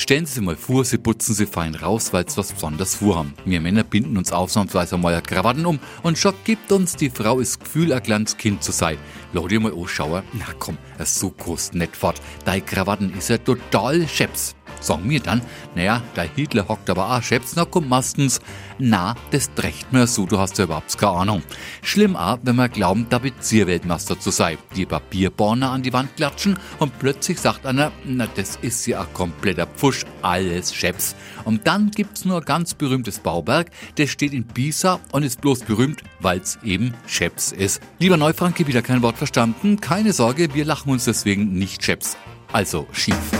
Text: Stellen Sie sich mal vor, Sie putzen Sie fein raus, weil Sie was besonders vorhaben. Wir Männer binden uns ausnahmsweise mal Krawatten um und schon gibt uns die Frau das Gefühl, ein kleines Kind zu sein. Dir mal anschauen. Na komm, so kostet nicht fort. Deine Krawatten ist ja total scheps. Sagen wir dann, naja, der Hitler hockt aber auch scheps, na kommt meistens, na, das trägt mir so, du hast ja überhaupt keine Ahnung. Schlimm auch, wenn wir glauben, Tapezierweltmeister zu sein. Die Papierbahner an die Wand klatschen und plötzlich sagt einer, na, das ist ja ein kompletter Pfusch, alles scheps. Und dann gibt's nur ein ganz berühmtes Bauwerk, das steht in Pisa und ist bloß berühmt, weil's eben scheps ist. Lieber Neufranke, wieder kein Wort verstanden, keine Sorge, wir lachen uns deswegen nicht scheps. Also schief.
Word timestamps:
Stellen 0.00 0.24
Sie 0.24 0.32
sich 0.32 0.42
mal 0.42 0.56
vor, 0.56 0.82
Sie 0.82 0.96
putzen 0.96 1.34
Sie 1.34 1.44
fein 1.44 1.74
raus, 1.74 2.14
weil 2.14 2.26
Sie 2.26 2.38
was 2.38 2.54
besonders 2.54 2.94
vorhaben. 2.94 3.34
Wir 3.44 3.60
Männer 3.60 3.84
binden 3.84 4.16
uns 4.16 4.32
ausnahmsweise 4.32 4.96
mal 4.96 5.20
Krawatten 5.20 5.66
um 5.66 5.78
und 6.02 6.16
schon 6.16 6.32
gibt 6.44 6.72
uns 6.72 6.96
die 6.96 7.10
Frau 7.10 7.38
das 7.38 7.58
Gefühl, 7.58 7.92
ein 7.92 8.02
kleines 8.02 8.38
Kind 8.38 8.62
zu 8.62 8.72
sein. 8.72 8.96
Dir 9.34 9.60
mal 9.60 9.74
anschauen. 9.74 10.22
Na 10.32 10.46
komm, 10.58 10.78
so 11.04 11.28
kostet 11.28 11.74
nicht 11.74 11.94
fort. 11.94 12.18
Deine 12.46 12.62
Krawatten 12.62 13.12
ist 13.12 13.28
ja 13.28 13.36
total 13.36 14.08
scheps. 14.08 14.56
Sagen 14.80 15.08
wir 15.08 15.20
dann, 15.20 15.42
naja, 15.74 16.02
der 16.16 16.24
Hitler 16.24 16.66
hockt 16.68 16.88
aber 16.90 17.14
auch 17.14 17.22
scheps, 17.22 17.54
na 17.54 17.64
kommt 17.64 17.88
meistens, 17.88 18.40
na, 18.78 19.14
das 19.30 19.52
trägt 19.54 19.92
mir 19.92 20.06
so, 20.06 20.26
du 20.26 20.38
hast 20.38 20.58
ja 20.58 20.64
überhaupt 20.64 20.96
keine 20.96 21.12
Ahnung. 21.12 21.42
Schlimm 21.82 22.16
auch, 22.16 22.38
wenn 22.42 22.56
wir 22.56 22.68
glauben, 22.68 23.08
Tapezierweltmeister 23.08 24.18
zu 24.18 24.30
sein. 24.30 24.56
Die 24.74 24.86
Papierbahner 24.86 25.70
an 25.70 25.82
die 25.82 25.92
Wand 25.92 26.16
klatschen 26.16 26.58
und 26.78 26.98
plötzlich 26.98 27.38
sagt 27.38 27.66
einer, 27.66 27.92
na, 28.04 28.26
das 28.34 28.58
ist 28.62 28.86
ja 28.86 29.02
ein 29.02 29.12
kompletter 29.12 29.66
Pfusch, 29.66 30.04
alles 30.22 30.74
scheps. 30.74 31.14
Und 31.44 31.66
dann 31.66 31.90
gibt's 31.90 32.24
nur 32.24 32.38
ein 32.38 32.44
ganz 32.44 32.74
berühmtes 32.74 33.18
Bauwerk, 33.18 33.70
das 33.96 34.10
steht 34.10 34.32
in 34.32 34.46
Pisa 34.46 35.00
und 35.12 35.22
ist 35.22 35.40
bloß 35.40 35.60
berühmt, 35.60 36.02
weil's 36.20 36.58
eben 36.64 36.94
scheps 37.06 37.52
ist. 37.52 37.82
Lieber 37.98 38.16
Neufranke, 38.16 38.66
wieder 38.66 38.82
kein 38.82 39.02
Wort 39.02 39.18
verstanden, 39.18 39.80
keine 39.80 40.12
Sorge, 40.12 40.54
wir 40.54 40.64
lachen 40.64 40.90
uns 40.90 41.04
deswegen 41.04 41.52
nicht 41.52 41.84
scheps. 41.84 42.16
Also 42.52 42.86
schief. 42.92 43.39